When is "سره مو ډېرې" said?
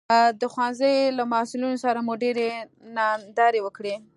1.85-2.47